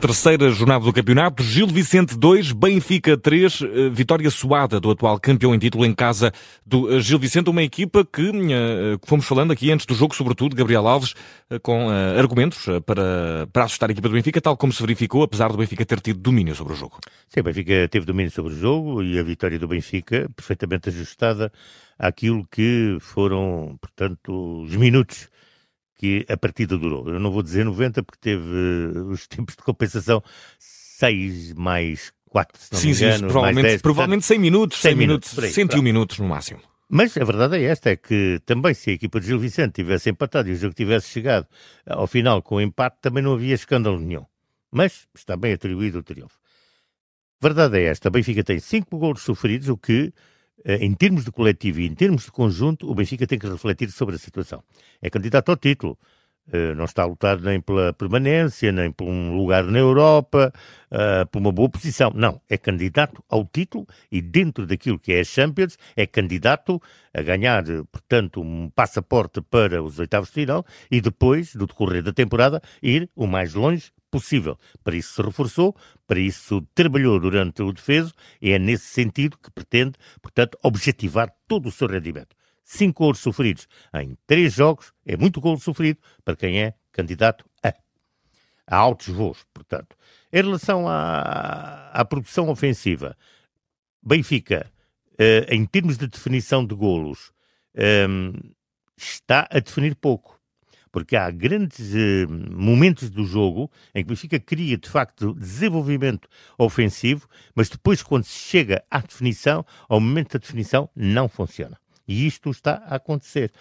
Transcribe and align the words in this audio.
Terceira 0.00 0.50
jornada 0.50 0.84
do 0.84 0.92
campeonato, 0.92 1.42
Gil 1.42 1.66
Vicente 1.66 2.16
2, 2.18 2.52
Benfica 2.52 3.16
3, 3.16 3.62
eh, 3.62 3.88
vitória 3.88 4.30
suada 4.30 4.78
do 4.78 4.90
atual 4.90 5.18
campeão 5.18 5.54
em 5.54 5.58
título 5.58 5.86
em 5.86 5.94
casa 5.94 6.32
do 6.66 6.94
eh, 6.94 7.00
Gil 7.00 7.18
Vicente, 7.18 7.48
uma 7.48 7.62
equipa 7.62 8.04
que 8.04 8.30
eh, 8.30 8.98
fomos 9.04 9.24
falando 9.24 9.52
aqui 9.52 9.72
antes 9.72 9.86
do 9.86 9.94
jogo, 9.94 10.14
sobretudo 10.14 10.54
Gabriel 10.54 10.86
Alves, 10.86 11.14
com 11.62 11.88
argumentos 11.88 12.66
para, 12.84 13.48
para 13.52 13.64
assustar 13.64 13.88
a 13.88 13.92
equipa 13.92 14.08
do 14.08 14.14
Benfica, 14.14 14.40
tal 14.40 14.56
como 14.56 14.72
se 14.72 14.82
verificou, 14.82 15.22
apesar 15.22 15.48
do 15.48 15.56
Benfica 15.56 15.84
ter 15.86 16.00
tido 16.00 16.20
domínio 16.20 16.54
sobre 16.54 16.74
o 16.74 16.76
jogo. 16.76 16.98
Sim, 17.28 17.40
o 17.40 17.44
Benfica 17.44 17.88
teve 17.88 18.04
domínio 18.04 18.30
sobre 18.30 18.52
o 18.52 18.56
jogo 18.58 19.02
e 19.02 19.18
a 19.18 19.22
vitória 19.22 19.58
do 19.58 19.66
Benfica 19.66 20.28
perfeitamente 20.36 20.90
ajustada 20.90 21.50
àquilo 21.98 22.46
que 22.50 22.98
foram, 23.00 23.78
portanto, 23.80 24.62
os 24.62 24.76
minutos 24.76 25.28
que 25.96 26.26
a 26.28 26.36
partida 26.36 26.76
durou. 26.76 27.08
Eu 27.08 27.18
não 27.18 27.30
vou 27.30 27.42
dizer 27.42 27.64
90 27.64 28.02
porque 28.02 28.20
teve 28.20 28.44
uh, 28.44 29.08
os 29.08 29.26
tempos 29.26 29.56
de 29.56 29.62
compensação 29.62 30.22
6 30.58 31.54
mais 31.54 32.12
4, 32.28 32.60
se 32.60 32.72
não 32.72 32.80
sim, 32.80 32.88
me 32.88 32.94
engano, 32.94 33.18
sim, 33.18 33.26
provavelmente, 33.28 33.66
10, 33.66 33.82
provavelmente 33.82 34.26
100 34.26 34.38
minutos, 34.38 34.78
100, 34.78 34.90
100 34.90 34.98
minutos, 34.98 35.32
minutos 35.32 35.54
101 35.54 35.82
minutos 35.82 36.18
no 36.18 36.28
máximo. 36.28 36.60
Mas 36.88 37.16
a 37.16 37.24
verdade 37.24 37.56
é 37.56 37.64
esta, 37.64 37.90
é 37.90 37.96
que 37.96 38.40
também 38.46 38.72
se 38.72 38.90
a 38.90 38.92
equipa 38.92 39.18
de 39.18 39.26
Gil 39.26 39.38
Vicente 39.38 39.72
tivesse 39.72 40.08
empatado 40.08 40.48
e 40.48 40.52
o 40.52 40.56
jogo 40.56 40.74
tivesse 40.74 41.08
chegado 41.08 41.46
ao 41.84 42.06
final 42.06 42.40
com 42.42 42.56
o 42.56 42.60
empate, 42.60 42.98
também 43.00 43.22
não 43.22 43.34
havia 43.34 43.54
escândalo 43.54 43.98
nenhum. 43.98 44.24
Mas 44.70 45.08
está 45.14 45.36
bem 45.36 45.52
atribuído 45.52 45.98
o 45.98 46.02
triunfo. 46.02 46.38
Verdade 47.40 47.78
é 47.78 47.84
esta, 47.84 48.08
Benfica 48.08 48.44
tem 48.44 48.60
5 48.60 48.96
golos 48.98 49.22
sofridos, 49.22 49.68
o 49.68 49.76
que 49.76 50.12
eh, 50.12 50.12
em 50.66 50.92
termos 50.94 51.24
de 51.24 51.30
coletivo 51.30 51.80
e 51.80 51.86
em 51.86 51.94
termos 51.94 52.24
de 52.24 52.32
conjunto, 52.32 52.90
o 52.90 52.94
Benfica 52.94 53.26
tem 53.26 53.38
que 53.38 53.48
refletir 53.48 53.90
sobre 53.90 54.16
a 54.16 54.18
situação. 54.18 54.62
É 55.00 55.08
candidato 55.08 55.50
ao 55.50 55.56
título. 55.56 55.96
Eh, 56.52 56.74
não 56.74 56.84
está 56.84 57.02
a 57.02 57.06
lutar 57.06 57.40
nem 57.40 57.60
pela 57.60 57.92
permanência, 57.92 58.70
nem 58.70 58.90
por 58.92 59.06
um 59.08 59.36
lugar 59.36 59.64
na 59.64 59.78
Europa, 59.78 60.52
uh, 60.92 61.26
por 61.26 61.40
uma 61.40 61.50
boa 61.50 61.68
posição. 61.68 62.12
Não, 62.14 62.40
é 62.48 62.56
candidato 62.56 63.22
ao 63.28 63.44
título 63.44 63.86
e 64.12 64.22
dentro 64.22 64.64
daquilo 64.66 64.98
que 64.98 65.12
é 65.12 65.20
a 65.20 65.24
Champions, 65.24 65.76
é 65.96 66.06
candidato 66.06 66.80
a 67.12 67.22
ganhar, 67.22 67.64
portanto, 67.90 68.40
um 68.40 68.70
passaporte 68.70 69.40
para 69.40 69.82
os 69.82 69.98
oitavos 69.98 70.28
de 70.28 70.34
final 70.34 70.64
e 70.90 71.00
depois, 71.00 71.52
do 71.54 71.66
decorrer 71.66 72.02
da 72.02 72.12
temporada, 72.12 72.62
ir 72.80 73.10
o 73.16 73.26
mais 73.26 73.54
longe 73.54 73.90
possível. 74.20 74.58
Para 74.82 74.96
isso 74.96 75.14
se 75.14 75.22
reforçou, 75.22 75.76
para 76.06 76.18
isso 76.18 76.60
trabalhou 76.74 77.18
durante 77.20 77.62
o 77.62 77.72
defeso 77.72 78.12
e 78.40 78.50
é 78.50 78.58
nesse 78.58 78.86
sentido 78.86 79.38
que 79.38 79.50
pretende, 79.50 79.94
portanto, 80.20 80.58
objetivar 80.62 81.32
todo 81.46 81.68
o 81.68 81.72
seu 81.72 81.88
rendimento. 81.88 82.34
Cinco 82.64 83.04
gols 83.04 83.18
sofridos 83.18 83.68
em 83.94 84.16
três 84.26 84.54
jogos 84.54 84.92
é 85.04 85.16
muito 85.16 85.40
gol 85.40 85.58
sofrido 85.58 86.00
para 86.24 86.36
quem 86.36 86.60
é 86.60 86.74
candidato 86.90 87.44
a. 87.62 87.72
A 88.68 88.76
altos 88.76 89.08
voos, 89.08 89.44
portanto. 89.54 89.96
Em 90.32 90.42
relação 90.42 90.88
à, 90.88 91.90
à 91.92 92.04
produção 92.04 92.48
ofensiva, 92.48 93.16
Benfica, 94.02 94.70
eh, 95.18 95.46
em 95.48 95.64
termos 95.64 95.96
de 95.96 96.08
definição 96.08 96.66
de 96.66 96.74
golos, 96.74 97.32
eh, 97.74 98.06
está 98.96 99.46
a 99.50 99.60
definir 99.60 99.94
pouco 99.94 100.35
porque 100.96 101.14
há 101.14 101.30
grandes 101.30 101.94
eh, 101.94 102.24
momentos 102.26 103.10
do 103.10 103.22
jogo 103.22 103.70
em 103.94 104.02
que 104.02 104.06
o 104.06 104.14
Benfica 104.14 104.40
cria, 104.40 104.78
de 104.78 104.88
facto, 104.88 105.34
desenvolvimento 105.34 106.26
ofensivo, 106.56 107.28
mas 107.54 107.68
depois, 107.68 108.02
quando 108.02 108.24
se 108.24 108.38
chega 108.38 108.82
à 108.90 109.00
definição, 109.00 109.62
ao 109.90 110.00
momento 110.00 110.32
da 110.32 110.38
definição, 110.38 110.88
não 110.96 111.28
funciona. 111.28 111.78
E 112.08 112.26
isto 112.26 112.50
está 112.50 112.82
a 112.86 112.94
acontecer. 112.94 113.52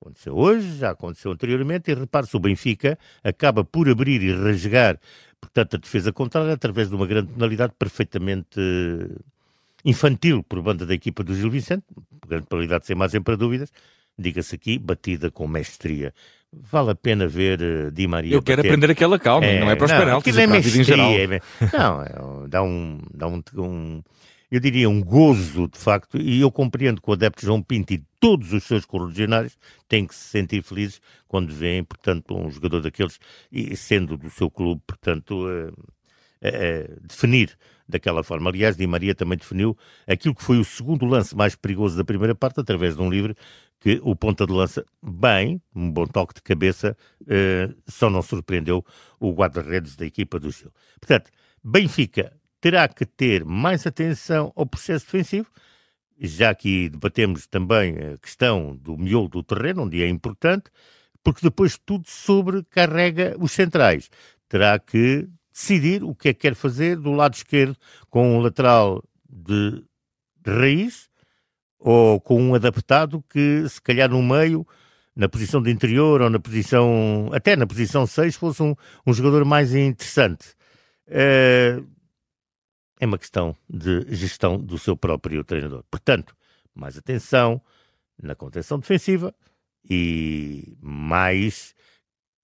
Aconteceu 0.00 0.36
hoje, 0.36 0.78
já 0.78 0.90
aconteceu 0.90 1.30
anteriormente, 1.30 1.92
e 1.92 1.94
repare-se, 1.94 2.36
o 2.36 2.40
Benfica 2.40 2.98
acaba 3.22 3.64
por 3.64 3.88
abrir 3.88 4.20
e 4.20 4.34
rasgar, 4.34 4.98
portanto, 5.40 5.76
a 5.76 5.78
defesa 5.78 6.12
contrária 6.12 6.54
através 6.54 6.88
de 6.88 6.96
uma 6.96 7.06
grande 7.06 7.32
penalidade 7.34 7.72
perfeitamente 7.78 8.58
eh, 8.58 9.14
infantil 9.84 10.42
por 10.42 10.60
banda 10.60 10.84
da 10.84 10.92
equipa 10.94 11.22
do 11.22 11.36
Gil 11.36 11.52
Vicente, 11.52 11.84
grande 12.26 12.48
penalidade 12.48 12.84
sem 12.84 12.96
margem 12.96 13.22
para 13.22 13.36
dúvidas, 13.36 13.70
diga-se 14.18 14.54
aqui, 14.54 14.78
batida 14.78 15.30
com 15.30 15.46
mestria 15.46 16.12
vale 16.70 16.90
a 16.90 16.94
pena 16.94 17.26
ver 17.26 17.60
uh, 17.60 17.90
Di 17.90 18.06
Maria. 18.06 18.34
Eu 18.34 18.42
quero 18.42 18.58
bater. 18.58 18.68
aprender 18.68 18.92
aquela 18.92 19.18
calma, 19.18 19.46
é, 19.46 19.60
não 19.60 19.70
é 19.70 19.76
para 19.76 19.86
os 19.86 19.90
não, 19.90 19.98
penaltis, 19.98 20.36
é 20.36 20.46
para 20.46 20.56
a 20.56 20.60
vida 20.60 20.78
em 20.78 20.84
geral. 20.84 21.10
É, 21.12 21.40
não, 21.72 22.02
é, 22.02 22.48
dá, 22.48 22.62
um, 22.62 23.00
dá 23.12 23.26
um, 23.26 23.42
um, 23.56 24.02
eu 24.50 24.60
diria, 24.60 24.88
um 24.88 25.02
gozo, 25.02 25.68
de 25.68 25.78
facto, 25.78 26.18
e 26.18 26.40
eu 26.40 26.50
compreendo 26.50 27.00
que 27.00 27.10
o 27.10 27.12
adepto 27.12 27.44
João 27.44 27.62
Pinto 27.62 27.92
e 27.92 28.02
todos 28.20 28.52
os 28.52 28.64
seus 28.64 28.84
correligionários 28.84 29.56
têm 29.88 30.06
que 30.06 30.14
se 30.14 30.28
sentir 30.28 30.62
felizes 30.62 31.00
quando 31.26 31.52
veem, 31.52 31.82
portanto, 31.82 32.36
um 32.36 32.50
jogador 32.50 32.80
daqueles, 32.80 33.18
e 33.50 33.76
sendo 33.76 34.16
do 34.16 34.30
seu 34.30 34.50
clube, 34.50 34.80
portanto, 34.86 35.46
uh, 35.46 35.72
definir 37.02 37.56
daquela 37.88 38.22
forma. 38.22 38.50
Aliás, 38.50 38.76
Di 38.76 38.86
Maria 38.86 39.14
também 39.14 39.38
definiu 39.38 39.76
aquilo 40.06 40.34
que 40.34 40.42
foi 40.42 40.58
o 40.58 40.64
segundo 40.64 41.04
lance 41.04 41.36
mais 41.36 41.54
perigoso 41.54 41.96
da 41.96 42.04
primeira 42.04 42.34
parte, 42.34 42.60
através 42.60 42.96
de 42.96 43.02
um 43.02 43.10
livre 43.10 43.36
que 43.80 44.00
o 44.02 44.16
ponta 44.16 44.46
de 44.46 44.52
lança, 44.52 44.84
bem, 45.02 45.60
um 45.74 45.90
bom 45.90 46.06
toque 46.06 46.34
de 46.34 46.42
cabeça, 46.42 46.96
uh, 47.22 47.74
só 47.86 48.08
não 48.08 48.22
surpreendeu 48.22 48.82
o 49.20 49.30
guarda-redes 49.32 49.94
da 49.94 50.06
equipa 50.06 50.40
do 50.40 50.50
Gil. 50.50 50.72
Portanto, 50.98 51.30
Benfica 51.62 52.32
terá 52.62 52.88
que 52.88 53.04
ter 53.04 53.44
mais 53.44 53.86
atenção 53.86 54.50
ao 54.56 54.64
processo 54.64 55.04
defensivo, 55.04 55.48
já 56.18 56.48
aqui 56.48 56.88
debatemos 56.88 57.46
também 57.46 57.96
a 57.98 58.18
questão 58.18 58.74
do 58.76 58.96
miolo 58.96 59.28
do 59.28 59.42
terreno, 59.42 59.82
onde 59.82 60.02
é 60.02 60.08
importante, 60.08 60.70
porque 61.22 61.42
depois 61.42 61.76
tudo 61.76 62.08
sobrecarrega 62.08 63.36
os 63.38 63.52
centrais. 63.52 64.08
Terá 64.48 64.78
que 64.78 65.28
decidir 65.54 66.02
o 66.02 66.14
que 66.14 66.30
é 66.30 66.34
que 66.34 66.40
quer 66.40 66.54
fazer 66.56 66.96
do 66.96 67.12
lado 67.12 67.34
esquerdo 67.34 67.76
com 68.10 68.36
um 68.36 68.40
lateral 68.40 69.02
de 69.30 69.84
raiz 70.44 71.08
ou 71.78 72.20
com 72.20 72.42
um 72.42 72.54
adaptado 72.54 73.22
que, 73.30 73.64
se 73.68 73.80
calhar, 73.80 74.10
no 74.10 74.20
meio, 74.20 74.66
na 75.14 75.28
posição 75.28 75.62
de 75.62 75.70
interior 75.70 76.22
ou 76.22 76.28
na 76.28 76.40
posição, 76.40 77.30
até 77.32 77.54
na 77.54 77.66
posição 77.66 78.04
6, 78.04 78.34
fosse 78.34 78.62
um, 78.62 78.74
um 79.06 79.14
jogador 79.14 79.44
mais 79.44 79.74
interessante. 79.74 80.56
É, 81.06 81.80
é 82.98 83.06
uma 83.06 83.18
questão 83.18 83.54
de 83.68 84.04
gestão 84.12 84.58
do 84.58 84.76
seu 84.76 84.96
próprio 84.96 85.44
treinador. 85.44 85.84
Portanto, 85.88 86.34
mais 86.74 86.98
atenção 86.98 87.62
na 88.20 88.34
contenção 88.34 88.78
defensiva 88.78 89.32
e 89.88 90.76
mais 90.80 91.74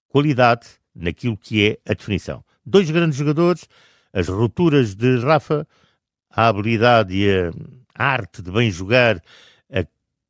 qualidade 0.07 0.67
naquilo 0.93 1.35
que 1.35 1.67
é 1.67 1.91
a 1.91 1.93
definição. 1.93 2.43
Dois 2.71 2.89
grandes 2.89 3.17
jogadores, 3.17 3.67
as 4.13 4.29
rupturas 4.29 4.95
de 4.95 5.17
Rafa, 5.17 5.67
a 6.29 6.47
habilidade 6.47 7.13
e 7.13 7.29
a 7.93 8.05
arte 8.05 8.41
de 8.41 8.49
bem 8.49 8.71
jogar, 8.71 9.21
a, 9.69 9.85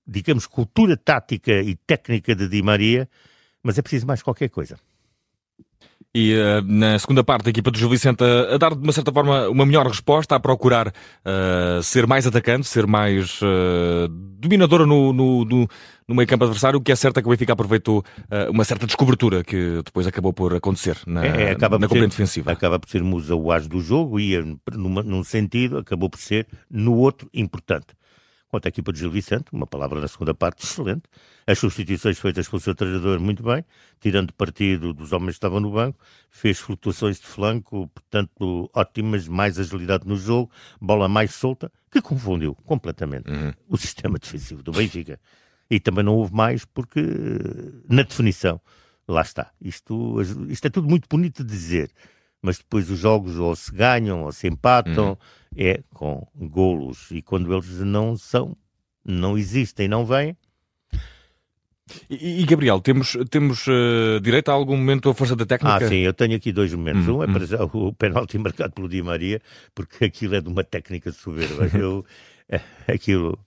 digamos, 0.08 0.48
cultura 0.48 0.98
tática 0.98 1.52
e 1.52 1.76
técnica 1.76 2.34
de 2.34 2.48
Di 2.48 2.64
Maria, 2.64 3.08
mas 3.62 3.78
é 3.78 3.84
preciso 3.84 4.08
mais 4.08 4.24
qualquer 4.24 4.50
coisa. 4.50 4.76
E 6.14 6.34
uh, 6.36 6.62
na 6.66 7.00
segunda 7.00 7.24
parte, 7.24 7.48
a 7.48 7.50
equipa 7.52 7.72
do 7.72 7.78
Gil 7.78 7.90
Vicente 7.90 8.22
a, 8.22 8.56
a, 8.56 8.58
dar, 8.58 8.76
de 8.76 8.84
uma 8.84 8.92
certa 8.92 9.14
forma, 9.14 9.48
uma 9.48 9.66
melhor 9.66 9.88
resposta, 9.88 10.36
a 10.36 10.40
procurar 10.42 10.90
uh, 10.90 11.82
ser 11.82 12.06
mais 12.06 12.28
atacante, 12.28 12.68
ser 12.68 12.86
mais 12.86 13.42
uh, 13.42 14.10
dominadora 14.10 14.86
no, 14.86 15.14
no, 15.14 15.46
no, 15.46 15.68
no 16.06 16.16
meio 16.16 16.28
campo 16.28 16.44
adversário. 16.44 16.80
O 16.80 16.82
que 16.82 16.92
é 16.92 16.96
certo 16.98 17.18
é 17.18 17.22
que 17.22 17.28
o 17.30 17.32
Benfica 17.32 17.54
aproveitou 17.54 18.04
uma 18.50 18.66
certa 18.66 18.86
descobertura 18.86 19.42
que 19.44 19.82
depois 19.86 20.06
acabou 20.06 20.34
por 20.34 20.54
acontecer 20.54 20.98
na, 21.08 21.26
é, 21.26 21.52
é, 21.52 21.58
na 21.58 21.70
componente 21.70 22.10
defensiva. 22.10 22.52
Acaba 22.52 22.78
por 22.78 22.90
ser 22.90 23.04
musa 23.04 23.34
o 23.34 23.50
as 23.52 23.68
do 23.68 23.80
jogo, 23.80 24.20
ia 24.20 24.44
numa, 24.74 25.04
num 25.04 25.24
sentido, 25.24 25.78
acabou 25.78 26.10
por 26.10 26.20
ser 26.20 26.46
no 26.70 26.96
outro 26.96 27.30
importante. 27.34 27.88
Quanto 28.52 28.66
à 28.66 28.68
equipa 28.68 28.92
de 28.92 29.00
Gil 29.00 29.10
Vicente, 29.10 29.46
uma 29.54 29.66
palavra 29.66 30.02
na 30.02 30.10
segunda 30.10 30.34
parte 30.34 30.66
excelente. 30.66 31.04
As 31.48 31.58
substituições 31.58 32.20
feitas 32.20 32.50
pelo 32.50 32.60
seu 32.60 32.76
treinador, 32.76 33.18
muito 33.18 33.42
bem, 33.42 33.64
tirando 34.02 34.34
partido 34.34 34.94
dos 34.94 35.14
homens 35.14 35.30
que 35.30 35.38
estavam 35.38 35.62
no 35.62 35.72
banco, 35.72 35.98
fez 36.30 36.60
flutuações 36.60 37.18
de 37.18 37.26
flanco, 37.26 37.88
portanto, 37.88 38.70
ótimas, 38.74 39.26
mais 39.26 39.58
agilidade 39.58 40.06
no 40.06 40.18
jogo, 40.18 40.52
bola 40.82 41.08
mais 41.08 41.34
solta, 41.34 41.72
que 41.90 42.02
confundiu 42.02 42.54
completamente 42.66 43.32
uhum. 43.32 43.54
o 43.70 43.78
sistema 43.78 44.20
defensivo 44.20 44.62
do 44.62 44.74
Benfica. 44.74 45.18
E 45.70 45.80
também 45.80 46.04
não 46.04 46.16
houve 46.16 46.34
mais 46.34 46.66
porque, 46.66 47.02
na 47.88 48.04
definição, 48.04 48.60
lá 49.08 49.22
está. 49.22 49.50
Isto, 49.62 50.22
isto 50.50 50.68
é 50.68 50.70
tudo 50.70 50.90
muito 50.90 51.08
bonito 51.10 51.42
de 51.42 51.50
dizer, 51.50 51.90
mas 52.42 52.58
depois 52.58 52.90
os 52.90 53.00
jogos 53.00 53.38
ou 53.38 53.56
se 53.56 53.72
ganham 53.72 54.24
ou 54.24 54.32
se 54.32 54.48
empatam. 54.48 55.10
Uhum 55.10 55.42
é 55.56 55.82
com 55.94 56.28
golos. 56.36 57.10
E 57.12 57.22
quando 57.22 57.54
eles 57.54 57.80
não 57.80 58.16
são, 58.18 58.56
não 59.06 59.38
existem, 59.38 59.88
não 59.88 60.06
vêm. 60.06 60.36
E, 62.10 62.42
e 62.42 62.46
Gabriel, 62.46 62.80
temos, 62.80 63.18
temos 63.30 63.68
uh, 63.68 64.20
direito 64.22 64.50
a 64.50 64.54
algum 64.54 64.78
momento 64.78 65.10
à 65.10 65.14
força 65.14 65.36
da 65.36 65.46
técnica? 65.46 65.86
Ah, 65.86 65.90
sim, 65.90 65.98
eu 65.98 66.14
tenho 66.14 66.36
aqui 66.36 66.54
dois 66.54 66.74
momentos. 66.74 67.08
Hum, 67.08 67.18
um 67.18 67.24
é 67.24 67.28
hum. 67.28 67.34
para 67.34 67.78
o 67.78 67.94
penalti 67.94 68.38
marcado 68.40 68.74
pelo 68.74 68.88
Di 68.88 69.02
Maria, 69.02 69.42
porque 69.76 70.06
aquilo 70.06 70.36
é 70.36 70.42
de 70.42 70.48
uma 70.48 70.64
técnica 70.64 71.12
soberba. 71.12 71.70
eu, 71.78 72.06
é, 72.48 72.62
aquilo, 72.88 73.38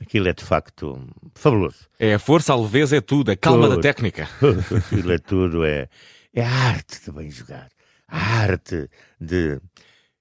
aquilo 0.00 0.28
é 0.28 0.34
de 0.34 0.44
facto 0.44 1.08
fabuloso. 1.34 1.88
É 1.98 2.12
a 2.12 2.18
força, 2.18 2.52
a 2.52 2.56
leveza, 2.56 2.98
é 2.98 3.00
tudo, 3.00 3.30
a 3.30 3.36
calma 3.36 3.66
tudo, 3.66 3.76
da 3.76 3.82
técnica. 3.82 4.28
aquilo 4.76 5.12
é 5.12 5.18
tudo, 5.18 5.64
é, 5.64 5.88
é 6.34 6.44
a 6.44 6.50
arte 6.50 7.02
de 7.02 7.12
bem 7.12 7.30
jogar 7.30 7.68
a 8.10 8.42
arte 8.42 8.88
de. 9.20 9.60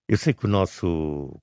Eu 0.08 0.18
sei 0.18 0.34
que 0.34 0.46
o 0.46 0.50
nosso 0.50 1.40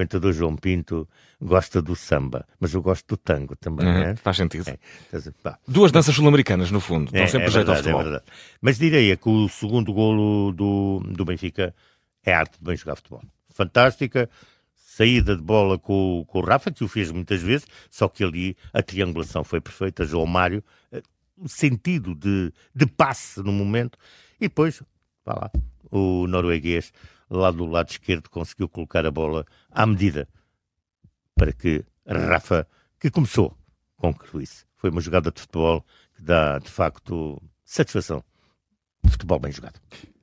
comentador 0.00 0.32
João 0.32 0.56
Pinto 0.56 1.08
gosta 1.40 1.82
do 1.82 1.94
samba, 1.94 2.46
mas 2.58 2.72
eu 2.72 2.82
gosto 2.82 3.06
do 3.06 3.16
tango 3.16 3.54
também. 3.56 3.86
Uhum, 3.86 4.02
é? 4.02 4.16
Faz 4.16 4.38
sentido. 4.38 4.68
É, 4.68 4.78
Duas 5.68 5.92
danças 5.92 6.14
sul-americanas, 6.14 6.70
no 6.70 6.80
fundo. 6.80 7.06
Estão 7.06 7.22
é, 7.22 7.26
sempre 7.26 7.48
é 7.48 7.50
jeito 7.50 7.68
ao 7.70 7.74
é 7.74 7.78
futebol. 7.78 8.14
É 8.14 8.22
mas 8.60 8.78
diria 8.78 9.16
que 9.16 9.28
o 9.28 9.48
segundo 9.48 9.92
golo 9.92 10.52
do, 10.52 11.00
do 11.06 11.24
Benfica 11.24 11.74
é 12.24 12.32
arte 12.32 12.58
de 12.58 12.64
bem 12.64 12.76
jogar 12.76 12.96
futebol. 12.96 13.22
Fantástica. 13.50 14.28
Saída 14.74 15.36
de 15.36 15.42
bola 15.42 15.78
com, 15.78 16.24
com 16.26 16.40
o 16.40 16.44
Rafa, 16.44 16.70
que 16.70 16.84
o 16.84 16.88
fez 16.88 17.10
muitas 17.10 17.40
vezes, 17.40 17.66
só 17.88 18.06
que 18.06 18.22
ali 18.22 18.56
a 18.72 18.82
triangulação 18.82 19.42
foi 19.42 19.58
perfeita. 19.60 20.04
João 20.04 20.26
Mário, 20.26 20.62
eh, 20.92 21.00
o 21.38 21.48
sentido 21.48 22.14
de, 22.14 22.52
de 22.74 22.86
passe 22.86 23.40
no 23.40 23.52
momento. 23.52 23.96
E 24.38 24.48
depois, 24.48 24.82
vá 25.24 25.34
lá, 25.34 25.50
o 25.90 26.26
norueguês 26.26 26.92
lá 27.28 27.50
do 27.50 27.64
lado 27.66 27.90
esquerdo 27.90 28.28
conseguiu 28.28 28.68
colocar 28.68 29.06
a 29.06 29.10
bola 29.10 29.46
à 29.70 29.86
medida 29.86 30.28
para 31.34 31.52
que 31.52 31.84
Rafa, 32.06 32.66
que 32.98 33.10
começou, 33.10 33.56
concluísse. 33.96 34.64
Foi 34.76 34.90
uma 34.90 35.00
jogada 35.00 35.30
de 35.30 35.40
futebol 35.40 35.84
que 36.14 36.22
dá, 36.22 36.58
de 36.58 36.70
facto, 36.70 37.40
satisfação. 37.64 38.24
Futebol 39.08 39.38
bem 39.38 39.52
jogado. 39.52 39.80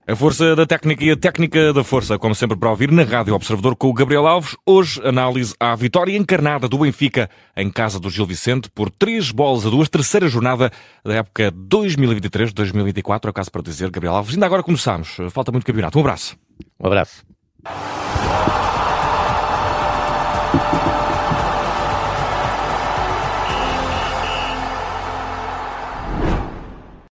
A 0.10 0.16
força 0.16 0.56
da 0.56 0.66
técnica 0.66 1.04
e 1.04 1.12
a 1.12 1.18
técnica 1.18 1.74
da 1.74 1.84
força, 1.84 2.18
como 2.18 2.34
sempre 2.34 2.56
para 2.56 2.70
ouvir 2.70 2.90
na 2.94 3.04
Rádio 3.04 3.36
Observador 3.36 3.76
com 3.76 3.90
o 3.90 3.94
Gabriel 3.94 4.26
Alves. 4.26 4.56
Hoje, 4.66 5.02
análise 5.04 5.54
à 5.60 5.76
vitória 5.76 6.16
encarnada 6.16 6.70
do 6.70 6.78
Benfica 6.78 7.30
em 7.58 7.70
casa 7.70 8.00
do 8.00 8.10
Gil 8.10 8.26
Vicente 8.26 8.70
por 8.70 8.90
três 8.90 9.32
bolas 9.32 9.66
a 9.66 9.70
duas, 9.70 9.90
terceira 9.90 10.30
jornada 10.30 10.72
da 11.04 11.16
época 11.16 11.52
2023-2024. 11.52 13.28
Acaso 13.28 13.52
para 13.52 13.62
dizer, 13.62 13.92
Gabriel 13.92 14.16
Alves. 14.16 14.36
Ainda 14.36 14.46
agora 14.46 14.64
começamos. 14.64 15.18
Falta 15.30 15.52
muito 15.52 15.66
campeonato. 15.66 15.98
Um 15.98 16.02
abraço. 16.02 16.38
Um 16.80 16.88
abraço. 16.88 17.26